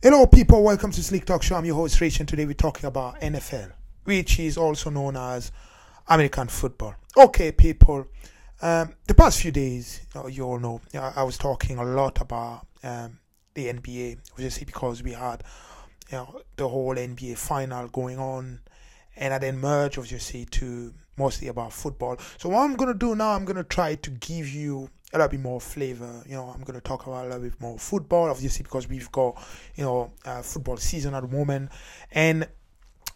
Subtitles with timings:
[0.00, 0.62] Hello, people.
[0.62, 1.56] Welcome to Slick Talk Show.
[1.56, 3.72] I'm your host, Rich, and today we're talking about NFL,
[4.04, 5.50] which is also known as
[6.06, 6.94] American football.
[7.16, 8.06] Okay, people.
[8.62, 12.20] Um, the past few days, you, know, you all know, I was talking a lot
[12.20, 13.18] about um,
[13.54, 15.42] the NBA, obviously because we had,
[16.12, 18.60] you know, the whole NBA final going on,
[19.16, 22.18] and I then merged, obviously, to mostly about football.
[22.36, 25.40] So what I'm gonna do now, I'm gonna try to give you a little bit
[25.40, 26.22] more flavor.
[26.26, 29.10] You know, I'm going to talk about a little bit more football, obviously, because we've
[29.10, 29.42] got,
[29.74, 31.70] you know, uh, football season at the moment.
[32.12, 32.46] And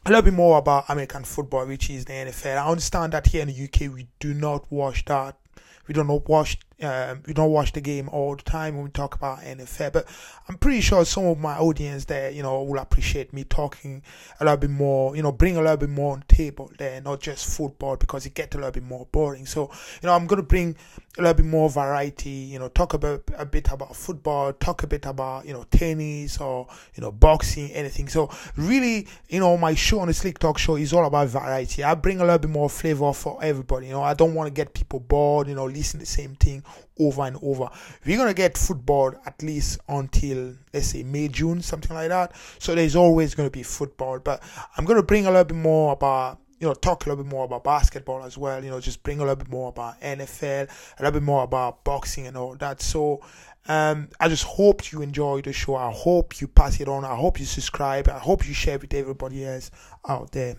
[0.05, 2.57] a little bit more about American football, which is the NFL.
[2.57, 5.37] I understand that here in the UK, we do not watch that.
[5.87, 9.15] We don't watch um, we don't watch the game all the time when we talk
[9.15, 10.07] about NFL, but
[10.49, 14.03] I'm pretty sure some of my audience there, you know, will appreciate me talking
[14.41, 17.01] a little bit more, you know, bring a little bit more on the table there,
[17.01, 19.47] not just football because it gets a little bit more boring.
[19.47, 19.71] So,
[20.03, 20.77] you know, I'm to bring
[21.19, 24.87] a little bit more variety, you know, talk about a bit about football, talk a
[24.87, 28.09] bit about, you know, tennis or, you know, boxing, anything.
[28.09, 31.85] So really, you know, my show on the Slick Talk Show is all about variety.
[31.85, 33.89] I bring a little bit more flavor for everybody.
[33.89, 36.65] You know, I don't want to get people bored, you know, listen the same thing
[36.99, 37.69] over and over.
[38.07, 42.33] We're gonna get football at least until let's say May, June, something like that.
[42.59, 44.19] So there's always gonna be football.
[44.19, 44.43] But
[44.77, 47.45] I'm gonna bring a little bit more about you know, talk a little bit more
[47.45, 51.03] about basketball as well, you know, just bring a little bit more about NFL, a
[51.03, 52.81] little bit more about boxing and all that.
[52.81, 53.21] So
[53.67, 55.75] um, I just hope you enjoy the show.
[55.75, 57.05] I hope you pass it on.
[57.05, 58.09] I hope you subscribe.
[58.09, 59.73] I hope you share with everybody else
[60.09, 60.55] out there.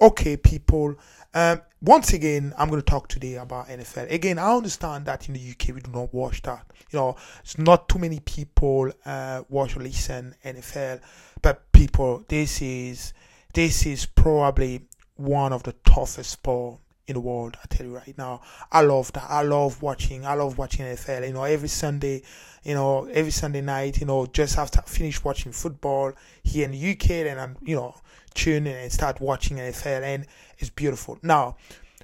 [0.00, 0.94] Okay, people.
[1.34, 4.12] Um, once again, I'm going to talk today about NFL.
[4.12, 6.66] Again, I understand that in the UK we do not watch that.
[6.92, 11.00] You know, it's not too many people uh, watch or listen NFL,
[11.42, 13.12] but people, this is
[13.54, 14.86] this is probably
[15.18, 17.56] one of the toughest sport in the world.
[17.62, 19.26] I tell you right now, I love that.
[19.28, 20.24] I love watching.
[20.24, 21.26] I love watching NFL.
[21.26, 22.22] You know, every Sunday,
[22.62, 26.72] you know, every Sunday night, you know, just after I finish watching football here in
[26.72, 27.96] the UK, then I'm, you know,
[28.34, 30.26] tune in and start watching NFL, and
[30.58, 31.18] it's beautiful.
[31.22, 31.56] Now,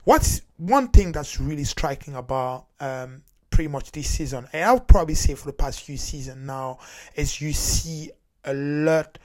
[0.05, 5.15] what's one thing that's really striking about um, pretty much this season, and I'll probably
[5.15, 6.78] say for the past few seasons now,
[7.15, 8.11] is you see
[8.44, 9.19] a lot,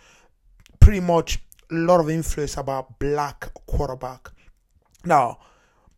[0.80, 1.40] pretty much
[1.72, 4.30] a lot of influence about black quarterback.
[5.06, 5.40] Now,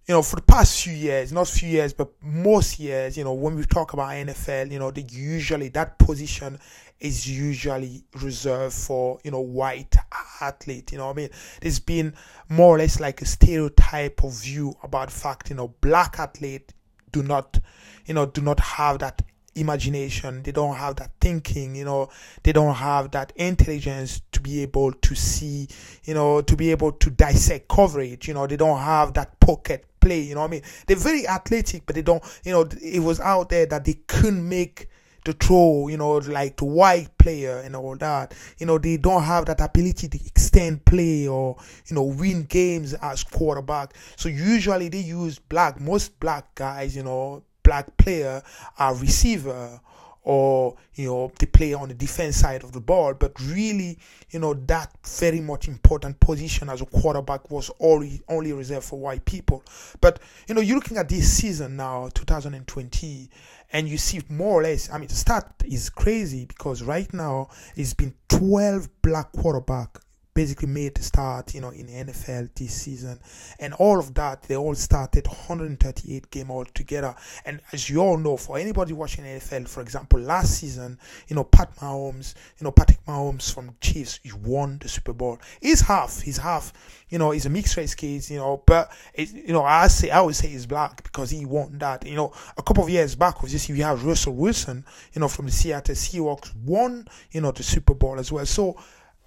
[0.08, 3.34] you know, for the past few years, not few years, but most years, you know,
[3.34, 6.60] when we talk about NFL, you know, the usually that position
[7.00, 9.96] is usually reserved for, you know, white
[10.42, 10.92] athlete.
[10.92, 11.30] You know I mean?
[11.62, 12.14] There's been
[12.50, 16.74] more or less like a stereotype of view about fact, you know, black athlete
[17.12, 17.60] do not,
[18.06, 19.22] you know, do not have that
[19.56, 22.10] imagination they don't have that thinking you know
[22.44, 25.68] they don't have that intelligence to be able to see
[26.06, 29.86] you know to be able to dissect coverage you know they don't have that pocket
[30.00, 33.00] play you know what i mean they're very athletic but they don't you know it
[33.00, 34.88] was out there that they couldn't make
[35.24, 38.34] the throw, you know, like the white player and all that.
[38.58, 41.58] You know, they don't have that ability to extend play or,
[41.88, 43.94] you know, win games as quarterback.
[44.16, 48.44] So usually they use black, most black guys, you know, black player
[48.80, 49.80] are receiver
[50.24, 53.14] or you know they play on the defense side of the ball.
[53.14, 53.98] But really
[54.32, 59.00] you know that very much important position as a quarterback was only only reserved for
[59.00, 59.64] white people.
[60.02, 63.30] But you know you're looking at this season now 2020
[63.72, 67.48] and you see more or less i mean the start is crazy because right now
[67.78, 69.98] it's been 12 black quarterback
[70.34, 73.20] basically made the start, you know, in the NFL this season.
[73.60, 77.16] And all of that, they all started 138 game altogether.
[77.46, 80.98] And as you all know, for anybody watching NFL, for example, last season,
[81.28, 85.40] you know, Pat Mahomes, you know, Patrick Mahomes from Chiefs, he won the Super Bowl.
[85.62, 86.72] He's half, he's half,
[87.10, 90.12] you know, he's a mixed race kid, you know, but, it, you know, I say,
[90.12, 92.06] I always say he's black because he won that.
[92.06, 95.48] You know, a couple of years back, obviously, you have Russell Wilson, you know, from
[95.48, 98.46] the Seattle Seahawks, won, you know, the Super Bowl as well.
[98.46, 98.78] So,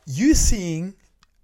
[0.06, 0.94] you seeing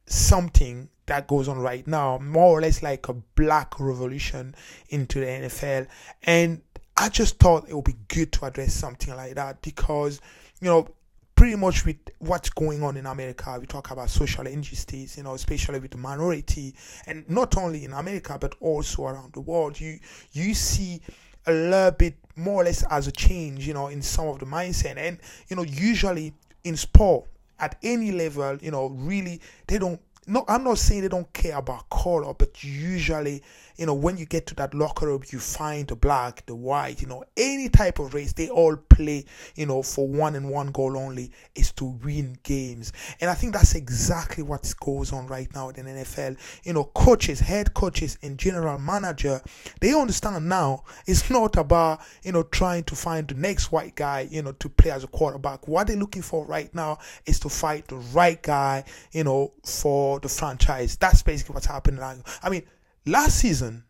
[0.07, 4.55] something that goes on right now, more or less like a black revolution
[4.91, 5.87] into the NFL.
[6.23, 6.63] And
[6.97, 10.21] I just thought it would be good to address something like that because,
[10.61, 10.89] you know,
[11.35, 15.35] pretty much with what's going on in America, we talk about social injustice, you know,
[15.35, 16.75] especially with the minority,
[17.07, 19.81] and not only in America but also around the world.
[19.81, 19.99] You
[20.33, 21.01] you see
[21.47, 24.45] a little bit more or less as a change, you know, in some of the
[24.45, 25.19] mindset, and
[25.49, 27.27] you know, usually in sport
[27.61, 31.57] at any level, you know, really they don't no, I'm not saying they don't care
[31.57, 33.43] about color, but usually,
[33.77, 37.01] you know, when you get to that locker room, you find the black, the white,
[37.01, 39.25] you know, any type of race, they all play,
[39.57, 42.93] you know, for one and one goal only is to win games.
[43.21, 46.37] And I think that's exactly what goes on right now in the NFL.
[46.65, 49.41] You know, coaches, head coaches, and general manager,
[49.81, 54.29] they understand now it's not about, you know, trying to find the next white guy,
[54.31, 55.67] you know, to play as a quarterback.
[55.67, 60.20] What they're looking for right now is to fight the right guy, you know, for
[60.23, 60.97] the franchise.
[60.97, 62.01] That's basically what's happening.
[62.43, 62.63] I mean,
[63.07, 63.85] last season,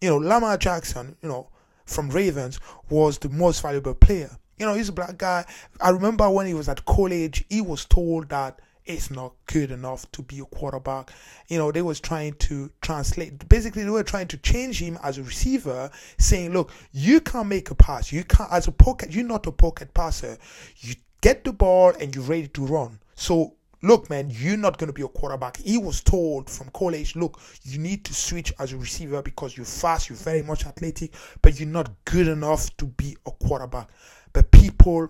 [0.00, 1.48] you know, Lamar Jackson, you know,
[1.86, 2.60] from Ravens
[2.90, 4.30] was the most valuable player.
[4.58, 5.44] You know, he's a black guy.
[5.80, 10.10] I remember when he was at college, he was told that it's not good enough
[10.12, 11.12] to be a quarterback.
[11.48, 13.48] You know, they was trying to translate.
[13.48, 17.70] Basically, they were trying to change him as a receiver, saying, "Look, you can't make
[17.70, 18.12] a pass.
[18.12, 19.12] You can't as a pocket.
[19.12, 20.36] You're not a pocket passer.
[20.78, 22.98] You get the ball and you're ready to run.
[23.14, 25.56] So look, man, you're not going to be a quarterback.
[25.58, 29.66] He was told from college, look, you need to switch as a receiver because you're
[29.66, 31.12] fast, you're very much athletic,
[31.42, 33.88] but you're not good enough to be a quarterback.
[34.32, 35.08] But people,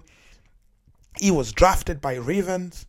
[1.19, 2.87] he was drafted by Ravens.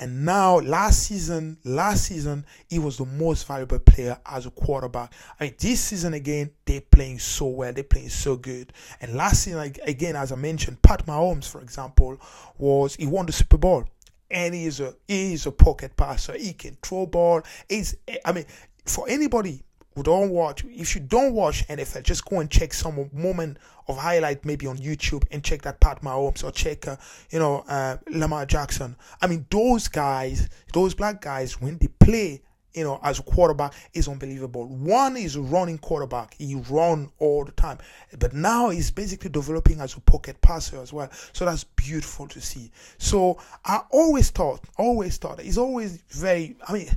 [0.00, 5.12] And now, last season, last season, he was the most valuable player as a quarterback.
[5.40, 8.72] I mean, this season again, they're playing so well, they're playing so good.
[9.00, 12.16] And last season, again, as I mentioned, Pat Mahomes, for example,
[12.58, 13.86] was he won the Super Bowl
[14.30, 16.36] and he's a he's a pocket passer.
[16.36, 17.42] He can throw ball.
[17.68, 18.46] He's I mean,
[18.84, 19.62] for anybody
[19.94, 23.58] who don't watch, if you don't watch NFL, just go and check some moment
[23.88, 26.96] of highlight maybe on YouTube and check that Pat Mahomes or check uh,
[27.30, 28.96] you know uh, Lamar Jackson.
[29.20, 32.42] I mean, those guys, those black guys, when they play
[32.78, 34.66] you know, as a quarterback is unbelievable.
[34.66, 36.34] One is a running quarterback.
[36.38, 37.78] He run all the time.
[38.18, 41.10] But now he's basically developing as a pocket passer as well.
[41.32, 42.70] So that's beautiful to see.
[42.98, 46.88] So I always thought, always thought, he's always very, I mean,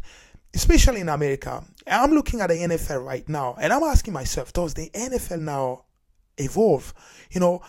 [0.54, 4.74] especially in America, I'm looking at the NFL right now and I'm asking myself, does
[4.75, 5.86] the NFL now
[6.38, 6.94] evolve?
[7.31, 7.62] You know,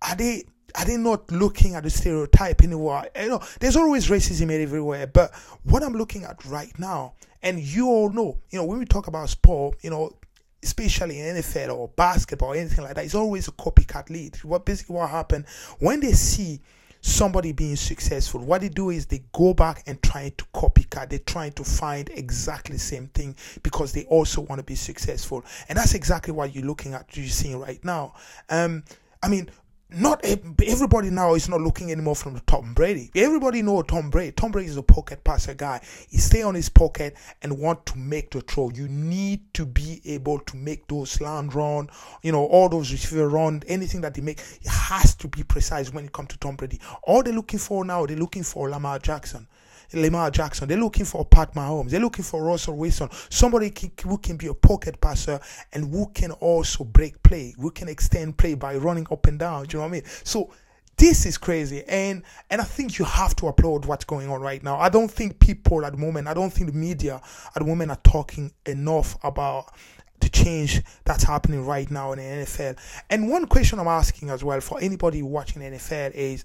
[0.00, 3.06] are they are they not looking at the stereotype anymore?
[3.20, 5.34] You know, there's always racism everywhere, but
[5.64, 9.06] what I'm looking at right now and you all know, you know, when we talk
[9.06, 10.16] about sport, you know,
[10.62, 14.36] especially in NFL or basketball or anything like that, it's always a copycat lead.
[14.44, 15.46] What basically what happened
[15.78, 16.60] when they see
[17.00, 21.10] somebody being successful, what they do is they go back and try to copycat.
[21.10, 25.44] They're trying to find exactly the same thing because they also want to be successful.
[25.68, 28.14] And that's exactly what you're looking at, you're seeing right now.
[28.50, 28.84] Um,
[29.22, 29.48] I mean,
[29.90, 33.10] not everybody now is not looking anymore from Tom Brady.
[33.14, 34.32] Everybody know Tom Brady.
[34.32, 35.80] Tom Brady is a pocket passer guy.
[36.10, 38.68] He stay on his pocket and want to make the throw.
[38.68, 41.88] You need to be able to make those slant run,
[42.22, 45.90] you know, all those receiver run, anything that they make, it has to be precise
[45.90, 46.80] when it comes to Tom Brady.
[47.04, 49.46] All they're looking for now, they're looking for Lamar Jackson.
[49.92, 50.68] Lamar Jackson.
[50.68, 51.90] They're looking for Pat Mahomes.
[51.90, 53.08] They're looking for Russell Wilson.
[53.30, 55.40] Somebody who can be a pocket passer
[55.72, 59.64] and who can also break play, who can extend play by running up and down.
[59.64, 60.04] Do you know what I mean?
[60.24, 60.50] So
[60.98, 64.64] this is crazy and and i think you have to applaud what's going on right
[64.64, 67.20] now i don't think people at the moment i don't think the media
[67.54, 69.72] at the moment are talking enough about
[70.20, 72.76] the change that's happening right now in the nfl
[73.10, 76.44] and one question i'm asking as well for anybody watching nfl is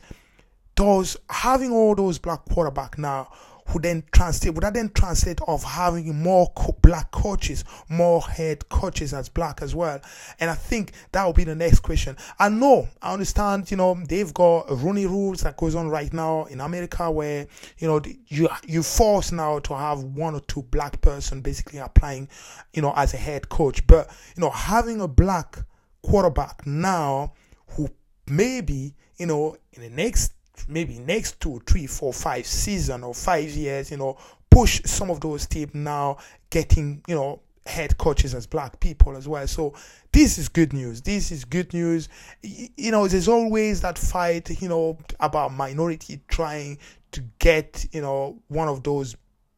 [0.76, 3.30] does having all those black quarterback now
[3.70, 8.68] who then translate would that then translate of having more co- black coaches more head
[8.70, 10.02] coaches as black as well?
[10.40, 12.18] And i think that will be the next question.
[12.40, 16.46] I know i understand you know they've got rooney rules that goes on right now
[16.46, 17.48] in america where
[17.78, 22.28] you know you you force now to have one or two black person basically applying
[22.74, 23.86] you know as a head coach.
[23.88, 25.58] But you know having a black
[26.02, 27.34] quarterback now
[27.70, 27.90] who
[28.28, 30.34] maybe you know in the next
[30.68, 34.18] maybe next two, three, four, five season or five years, you know,
[34.50, 36.18] push some of those teams now
[36.50, 39.48] getting, you know, head coaches as black people as well.
[39.48, 39.74] So
[40.12, 41.02] this is good news.
[41.02, 42.10] This is good news.
[42.42, 46.78] You know, there's always that fight, you know, about minority trying
[47.12, 49.16] to get, you know, one of those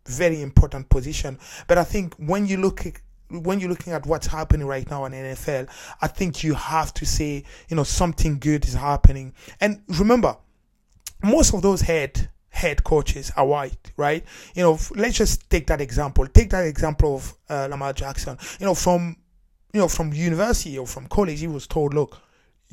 [0.08, 1.40] very important position.
[1.68, 2.94] But I think when you look at
[3.30, 5.68] when you're looking at what's happening right now in NFL,
[6.00, 9.34] I think you have to say, you know, something good is happening.
[9.60, 10.38] And remember,
[11.26, 14.24] most of those head head coaches are white, right?
[14.54, 16.26] You know, let's just take that example.
[16.28, 18.38] Take that example of uh, Lamar Jackson.
[18.60, 19.18] You know, from
[19.74, 22.18] you know from university or from college, he was told, look,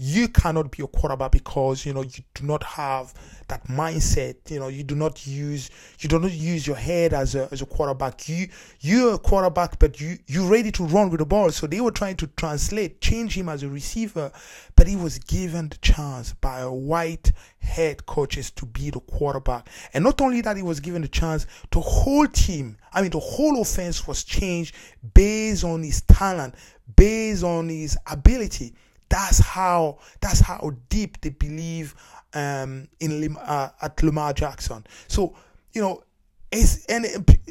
[0.05, 3.15] you cannot be a quarterback because you know you do not have
[3.47, 7.37] that mindset you know you do not use you do not use your head as
[7.37, 8.29] a as a quarterback.
[8.29, 8.49] You
[8.81, 11.53] you're a quarterback but you you're ready to run with the ball.
[11.53, 14.33] So they were trying to translate change him as a receiver
[14.75, 17.31] but he was given the chance by a white
[17.61, 19.69] head coaches to be the quarterback.
[19.95, 23.21] And not only that he was given the chance the whole team i mean the
[23.21, 24.75] whole offense was changed
[25.15, 26.57] based on his talent
[26.97, 28.75] based on his ability
[29.13, 31.95] that's how that's how deep they believe
[32.33, 34.87] um, in uh, at Lamar Jackson.
[35.07, 35.37] So
[35.75, 36.03] you know,
[36.51, 37.07] it's and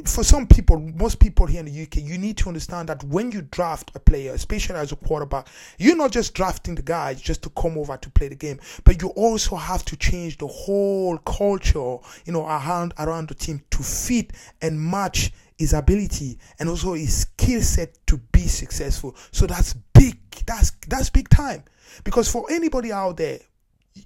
[0.05, 3.31] for some people, most people here in the UK, you need to understand that when
[3.31, 7.43] you draft a player, especially as a quarterback, you're not just drafting the guy just
[7.43, 11.19] to come over to play the game, but you also have to change the whole
[11.19, 16.93] culture, you know, around around the team to fit and match his ability and also
[16.93, 19.15] his skill set to be successful.
[19.31, 20.17] So that's big.
[20.45, 21.63] That's that's big time.
[22.03, 23.39] Because for anybody out there,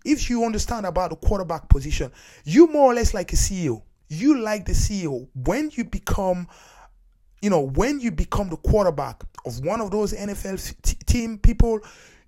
[0.04, 2.12] if you understand about the quarterback position,
[2.44, 3.82] you more or less like a CEO.
[4.10, 6.48] You like the CEO when you become,
[7.42, 11.80] you know, when you become the quarterback of one of those NFL t- team people.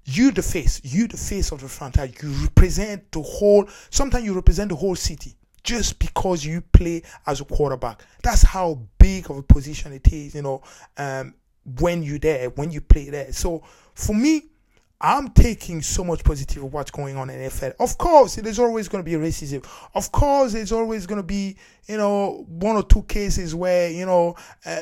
[0.09, 2.13] You the face, you the face of the franchise.
[2.23, 3.67] You represent the whole.
[3.89, 5.36] Sometimes you represent the whole city
[5.67, 8.01] just because you play as a quarterback.
[8.23, 10.63] That's how big of a position it is, you know,
[10.95, 11.35] um,
[11.79, 13.33] when you're there, when you play there.
[13.33, 13.61] So
[13.93, 14.43] for me,
[15.01, 17.73] I'm taking so much positive of what's going on in NFL.
[17.81, 19.67] Of course, there's always going to be racism.
[19.93, 24.05] Of course, there's always going to be, you know, one or two cases where, you
[24.05, 24.79] know, uh,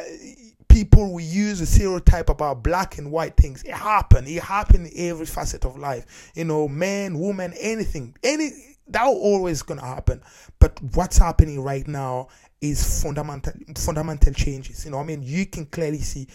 [0.67, 3.63] people will use a stereotype about black and white things.
[3.63, 4.27] It happen.
[4.27, 6.31] It happen in every facet of life.
[6.35, 8.15] You know, man, woman, anything.
[8.23, 10.21] Any that always gonna happen.
[10.59, 12.27] But what's happening right now
[12.61, 14.85] is fundamental fundamental changes.
[14.85, 16.27] You know, I mean, you can clearly see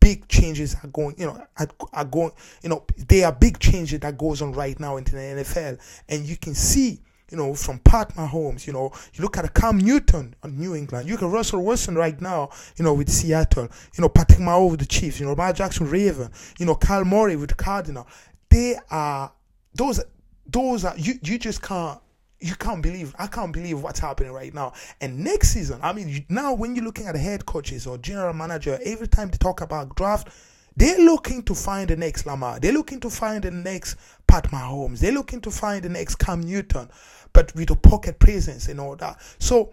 [0.00, 1.16] big changes are going.
[1.18, 2.32] You know, are, are going.
[2.62, 6.24] You know, there are big changes that goes on right now into the NFL, and
[6.24, 7.00] you can see.
[7.30, 11.08] You know, from Pat Mahomes, you know, you look at Cam Newton on New England.
[11.08, 13.66] You look at Russell Wilson right now, you know, with Seattle.
[13.96, 15.18] You know, Patrick Mahomes with the Chiefs.
[15.18, 16.30] You know, Lamar Jackson Raven.
[16.58, 18.06] You know, Kyler Murray with the Cardinal.
[18.50, 19.32] They are
[19.74, 20.00] those.
[20.46, 21.14] Those are you.
[21.22, 22.00] You just can't
[22.40, 24.74] you can't believe I can't believe what's happening right now.
[25.00, 28.78] And next season, I mean, now when you're looking at head coaches or general manager,
[28.84, 30.28] every time they talk about draft,
[30.76, 32.58] they're looking to find the next Lamar.
[32.60, 33.96] They're looking to find the next
[34.26, 34.98] Pat Mahomes.
[34.98, 36.90] They're looking to find the next Cam Newton,
[37.32, 39.20] but with a pocket presence and all that.
[39.38, 39.72] So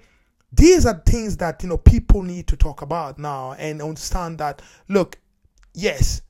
[0.53, 4.61] these are things that you know people need to talk about now and understand that.
[4.87, 5.17] Look,
[5.73, 6.21] yes,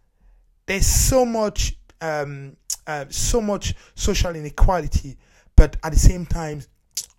[0.66, 2.56] there's so much, um,
[2.88, 5.18] uh, so much social inequality
[5.62, 6.64] but at the same time,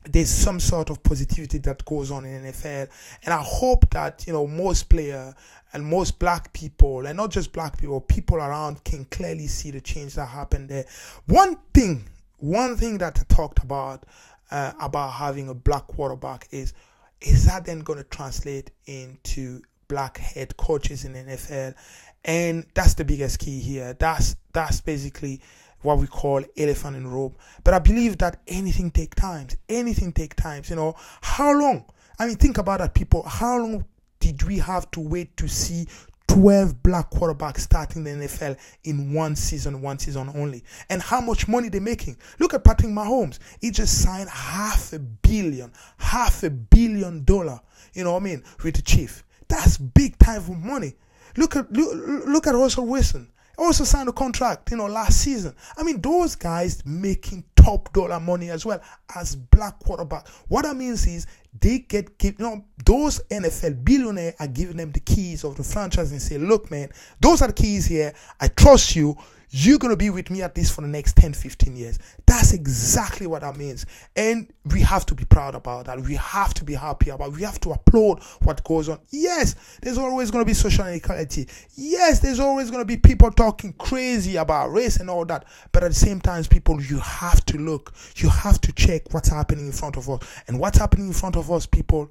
[0.05, 2.89] there's some sort of positivity that goes on in NFL,
[3.25, 5.33] and I hope that you know most player
[5.73, 9.81] and most black people, and not just black people, people around can clearly see the
[9.81, 10.87] change that happened there.
[11.27, 12.03] One thing,
[12.39, 14.07] one thing that I talked about
[14.51, 16.75] uh, about having a black quarterback is
[17.21, 21.77] is that then going to translate into black head coaches in NFL,
[22.25, 23.95] and that's the biggest key here.
[23.95, 25.41] That's that's basically
[25.83, 27.35] what we call elephant in room.
[27.65, 29.57] But I believe that anything take times.
[29.69, 30.71] Anything take times.
[30.71, 31.85] You know, how long?
[32.19, 33.23] I mean, think about that, people.
[33.25, 33.85] How long
[34.21, 35.87] did we have to wait to see
[36.29, 40.65] 12 black quarterbacks starting the NFL in one season, one season only.
[40.89, 42.17] And how much money they're making.
[42.39, 43.39] Look at Patrick Mahomes.
[43.61, 47.61] He just signed half a billion, half a billion dollar,
[47.93, 49.25] you know what I mean, with the Chief.
[49.49, 50.95] That's big time for money.
[51.37, 55.55] Look at look, look at Russell Wilson also signed a contract, you know, last season.
[55.77, 58.81] I mean, those guys making top dollar money as well
[59.15, 60.27] as black quarterback.
[60.49, 61.27] What that means is
[61.61, 65.63] they get give you know those NFL billionaires are giving them the keys of the
[65.63, 66.91] franchise and say, look, man,
[67.21, 68.13] those are the keys here.
[68.41, 69.17] I trust you
[69.55, 71.99] you're to be with me at least for the next 10, 15 years.
[72.25, 73.85] That's exactly what that means.
[74.17, 76.01] And we have to be proud about that.
[76.01, 77.33] We have to be happy about.
[77.33, 79.01] We have to applaud what goes on.
[79.11, 81.49] Yes, there's always to be social inequality.
[81.75, 85.45] Yes, there's always to be people talking crazy about race and all that.
[85.71, 87.93] But at the same time, people, you have to look.
[88.17, 90.21] You have to check what's happening in front of us.
[90.49, 92.11] And what's happening in front of us, people,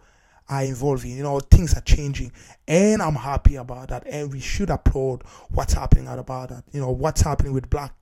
[0.50, 1.12] are evolving.
[1.18, 2.32] You know, things are changing,
[2.68, 4.06] and I'm happy about that.
[4.08, 6.64] And we should applaud what's happening about that.
[6.72, 7.94] You know, what's happening with black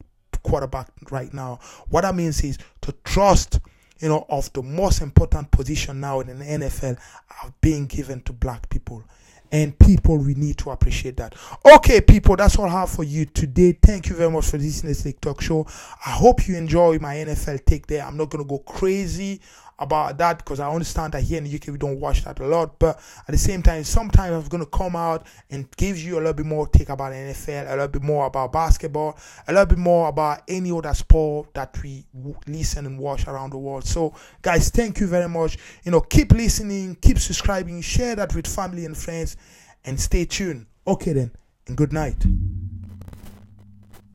[0.43, 1.59] quarterback right now.
[1.89, 3.59] What that means is to trust.
[3.99, 6.97] You know, of the most important position now in the NFL
[7.43, 9.03] are being given to black people
[9.51, 11.35] and people we need to appreciate that
[11.75, 14.93] okay people that's all i have for you today thank you very much for listening
[14.93, 15.65] to this talk show
[16.05, 19.41] i hope you enjoy my nfl take there i'm not going to go crazy
[19.79, 22.45] about that because I understand that here in the UK we don't watch that a
[22.45, 22.77] lot.
[22.79, 26.19] But at the same time, sometimes I'm going to come out and give you a
[26.19, 29.17] little bit more take about NFL, a little bit more about basketball,
[29.47, 32.05] a little bit more about any other sport that we
[32.47, 33.85] listen and watch around the world.
[33.85, 35.57] So, guys, thank you very much.
[35.83, 39.37] You know, keep listening, keep subscribing, share that with family and friends,
[39.85, 40.65] and stay tuned.
[40.85, 41.31] Okay, then,
[41.67, 42.25] and good night.